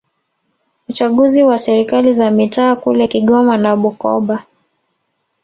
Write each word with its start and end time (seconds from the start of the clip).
uchaguzi 0.89 1.43
wa 1.43 1.59
serikali 1.59 2.13
za 2.13 2.31
mitaa 2.31 2.75
kule 2.75 3.07
Kigoma 3.07 3.57
na 3.57 3.75
Bukoba 3.75 4.43